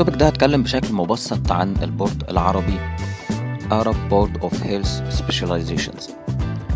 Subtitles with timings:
[0.00, 2.78] ال topic ده هتكلم بشكل مبسط عن ال board العربي
[3.70, 6.10] Arab Board of Health Specializations.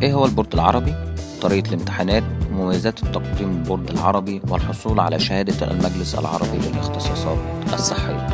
[0.03, 0.95] إيه هو ال board العربي؟
[1.43, 7.38] طريقة الامتحانات ومميزات التقديم ال board العربي والحصول على شهادة المجلس العربي للاختصاصات
[7.72, 8.27] الصحية.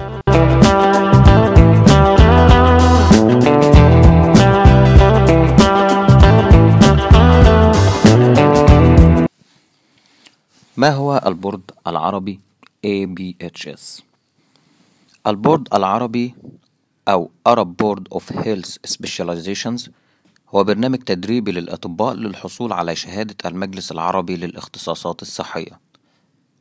[10.76, 12.40] ما هو ال board العربي
[12.86, 14.07] ABHS
[15.28, 16.34] ال board العربي
[17.08, 19.90] أو Arab Board of Health Specializations
[20.48, 25.80] هو برنامج تدريبي للأطباء للحصول على شهادة المجلس العربي للاختصاصات الصحية.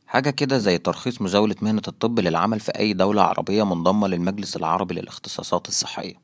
[0.06, 4.94] حاجة كده زي ترخيص مزاولة مهنة الطب للعمل في أي دولة عربية منضمة للمجلس العربي
[4.94, 6.14] للاختصاصات الصحية.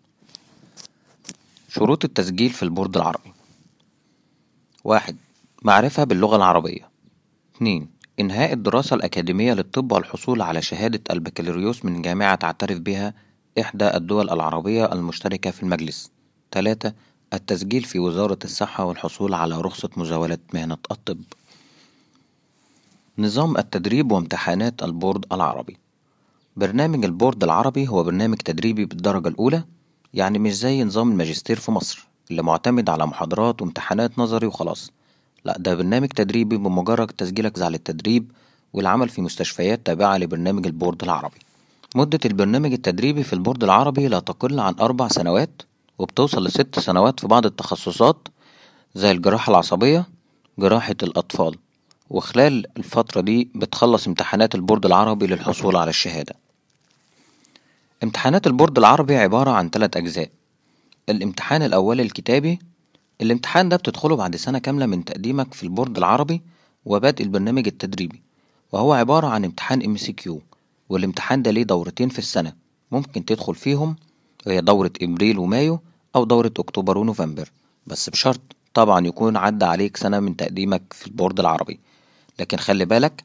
[1.68, 3.32] شروط التسجيل في ال board العربي.
[4.84, 5.16] واحد
[5.62, 6.88] معرفة باللغة العربية.
[7.56, 13.14] اتنين إنهاء الدراسة الأكاديمية للطب والحصول على شهادة البكالوريوس من جامعة تعترف بها
[13.60, 16.10] إحدى الدول العربية المشتركة في المجلس.
[16.50, 16.92] تلاتة
[17.32, 21.20] التسجيل في وزارة الصحة والحصول على رخصة مزاولة مهنة الطب.
[23.18, 25.76] نظام التدريب وامتحانات ال board العربي.
[26.56, 29.64] برنامج ال board العربي هو برنامج تدريبي بالدرجة الأولى
[30.14, 34.92] يعني مش زي نظام الماجستير في مصر اللي معتمد على محاضرات وامتحانات نظري وخلاص.
[35.44, 38.32] لا ده برنامج تدريبي بمجرد تسجيلك على التدريب
[38.72, 41.38] والعمل في مستشفيات تابعة لبرنامج ال board العربي.
[41.94, 45.62] مدة البرنامج التدريبي في ال board العربي لا تقل عن أربع سنوات
[45.98, 48.28] وبتوصل لست سنوات في بعض التخصصات
[48.94, 50.06] زي الجراحة العصبية
[50.58, 51.56] جراحة الأطفال.
[52.10, 56.34] وخلال الفترة دي بتخلص امتحانات ال board العربي للحصول على الشهادة.
[58.02, 60.30] امتحانات ال board العربي عبارة عن ثلاث أجزاء.
[61.08, 62.58] الامتحان الأولي الكتابي
[63.22, 66.42] الامتحان ده بتدخله بعد سنة كاملة من تقديمك في ال board العربي
[66.84, 68.22] وبدء البرنامج التدريبي
[68.72, 70.42] وهو عبارة عن امتحان MCQ
[70.88, 72.52] والامتحان ده ليه دورتين في السنة
[72.92, 73.96] ممكن تدخل فيهم
[74.46, 75.80] وهي دورة إبريل ومايو
[76.16, 77.50] أو دورة أكتوبر ونوفمبر
[77.86, 78.40] بس بشرط
[78.74, 81.80] طبعا يكون عدى عليك سنة من تقديمك في ال board العربي.
[82.40, 83.24] لكن خلي بالك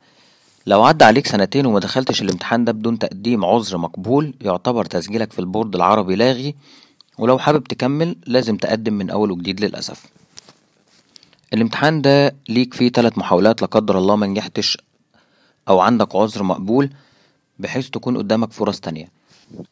[0.66, 5.40] لو عدى عليك سنتين وما دخلتش الامتحان ده بدون تقديم عذر مقبول يعتبر تسجيلك في
[5.40, 6.56] البورد العربي لاغي
[7.20, 10.06] ولو حابب تكمل لازم تقدم من أول وجديد للأسف.
[11.54, 14.78] الامتحان ده ليك فيه تلات محاولات لقدر الله ما نجحتش
[15.68, 16.90] أو عندك عذر مقبول
[17.60, 19.08] بحيث تكون قدامك فرص تانية.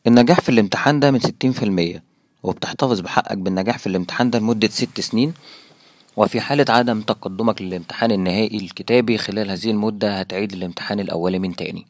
[0.08, 2.04] النجاح في الامتحان ده من ستين في المية
[2.44, 5.34] وبتحتفظ بحقك بالنجاح في الامتحان ده لمدة ست سنين
[6.18, 11.86] وفي حالة عدم تقدمك للامتحان النهائي الكتابي خلال هذه المدة هتعيد الامتحان الأولي من تاني.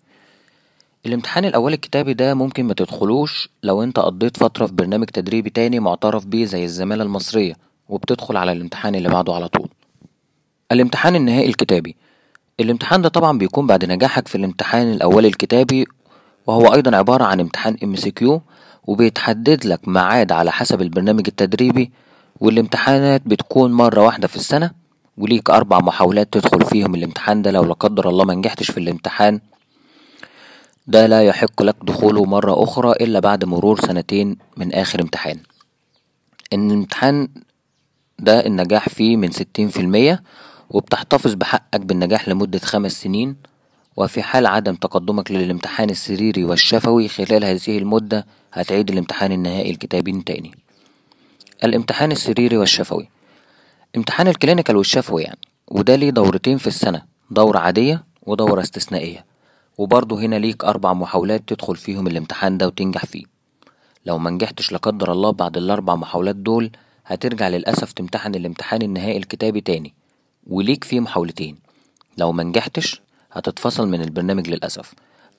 [1.07, 5.79] الامتحان الأولي الكتابي ده ممكن ما تدخلوش لو انت قضيت فترة في برنامج تدريبي تاني
[5.79, 7.53] معترف بيه زي الزمالة المصرية
[7.89, 9.69] وبتدخل على الامتحان اللي بعده على طول.
[10.71, 11.95] الامتحان النهائي الكتابي.
[12.59, 15.85] الامتحان ده طبعا بيكون بعد نجاحك في الامتحان الأولي الكتابي
[16.47, 18.41] وهو أيضا عبارة عن امتحان MCQ
[18.87, 21.91] وبيتحدد لك ميعاد على حسب البرنامج التدريبي
[22.41, 24.71] والامتحانات بتكون مرة واحدة في السنة
[25.17, 29.39] وليك أربع محاولات تدخل فيهم الامتحان ده لو لا قدر الله ما نجحتش في الامتحان.
[30.87, 35.39] ده لا يحق لك دخوله مرة أخرى إلا بعد مرور سنتين من آخر امتحان.
[36.53, 37.27] إن الامتحان
[38.19, 40.23] ده النجاح فيه من ستين في المية
[40.69, 43.35] وبتحتفظ بحقك بالنجاح لمدة خمس سنين
[43.97, 50.23] وفي حال عدم تقدمك للامتحان السريري والشفوي خلال هذه المدة هتعيد الامتحان النهائي الكتابي من
[50.23, 50.51] تاني.
[51.63, 53.09] الامتحان السريري والشفوي.
[53.95, 59.25] امتحان الكلينيكال والشفوي يعني وده ليه دورتين في السنة دورة عادية ودورة استثنائية.
[59.77, 63.23] وبرضه هنا ليك أربع محاولات تدخل فيهم الامتحان ده وتنجح فيه.
[64.05, 66.71] لو ما نجحتش لا قدر الله بعد الأربع محاولات دول
[67.05, 69.93] هترجع للأسف تمتحن الامتحان النهائي الكتابي تاني.
[70.47, 71.57] وليك فيه محاولتين.
[72.17, 73.01] لو ما نجحتش
[73.31, 74.93] هتتفصل من البرنامج للأسف.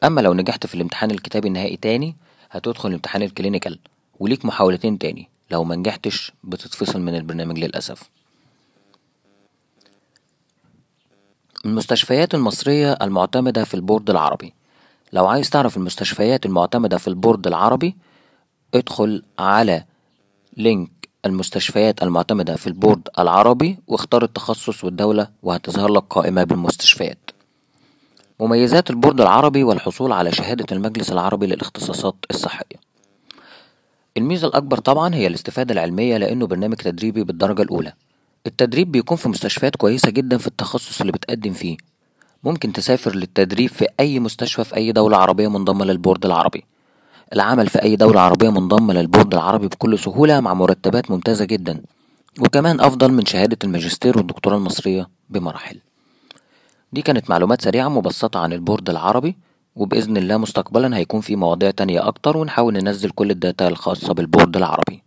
[0.04, 2.16] أما لو نجحت في الامتحان الكتابي النهائي تاني
[2.50, 3.78] هتدخل امتحان ال clinical.
[4.20, 5.28] وليك محاولتين تاني.
[5.50, 8.10] لو ما نجحتش بتتفصل من البرنامج للأسف.
[11.64, 14.55] المستشفيات المصرية المعتمدة في ال board العربي.
[15.12, 17.96] لو عايز تعرف المستشفيات المعتمدة في ال board العربي
[18.75, 19.84] ادخل على
[20.56, 20.90] link
[21.26, 27.31] المستشفيات المعتمدة في ال board العربي واختار التخصص والدولة وهتظهر لك قائمة بالمستشفيات.
[28.40, 32.76] مميزات ال board العربي والحصول على شهادة المجلس العربي للاختصاصات الصحية.
[34.16, 37.93] الميزة الأكبر طبعا هي الاستفادة العلمية لأنه برنامج تدريبي بالدرجة الأولى.
[38.49, 41.77] التدريب بيكون في مستشفيات كويسة جدا في التخصص اللي بتقدم فيه.
[42.45, 46.65] ممكن تسافر للتدريب في أي مستشفى في أي دولة عربية منضمة لل board العربي.
[47.33, 51.83] العمل في أي دولة عربية منضمة لل board العربي بكل سهولة مع مرتبات ممتازة جدا.
[52.41, 55.79] وكمان أفضل من شهادة الماجستير والدكتوراه المصرية بمراحل.
[56.93, 59.37] دي كانت معلومات سريعة مبسطة عن ال board العربي
[59.77, 64.26] وبإذن الله مستقبلا هيكون في مواضيع تانية أكتر ونحاول ننزل كل ال data الخاصة بال
[64.26, 65.03] board العربي.